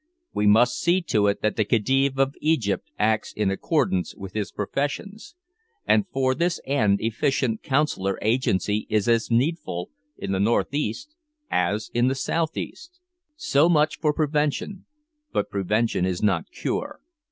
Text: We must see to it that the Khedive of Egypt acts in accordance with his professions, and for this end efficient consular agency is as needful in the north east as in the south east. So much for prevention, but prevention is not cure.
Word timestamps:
We 0.33 0.47
must 0.47 0.79
see 0.79 1.03
to 1.03 1.27
it 1.27 1.43
that 1.43 1.57
the 1.57 1.63
Khedive 1.63 2.17
of 2.17 2.33
Egypt 2.41 2.89
acts 2.97 3.31
in 3.31 3.51
accordance 3.51 4.15
with 4.15 4.33
his 4.33 4.51
professions, 4.51 5.35
and 5.85 6.07
for 6.11 6.33
this 6.33 6.59
end 6.65 6.99
efficient 7.01 7.61
consular 7.61 8.17
agency 8.23 8.87
is 8.89 9.07
as 9.07 9.29
needful 9.29 9.91
in 10.17 10.31
the 10.31 10.39
north 10.39 10.73
east 10.73 11.13
as 11.51 11.91
in 11.93 12.07
the 12.07 12.15
south 12.15 12.57
east. 12.57 12.99
So 13.35 13.69
much 13.69 13.99
for 13.99 14.11
prevention, 14.11 14.85
but 15.31 15.51
prevention 15.51 16.03
is 16.03 16.23
not 16.23 16.49
cure. 16.49 16.99